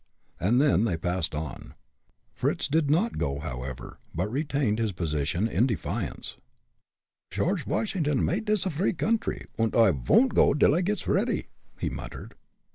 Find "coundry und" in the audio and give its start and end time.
8.93-9.75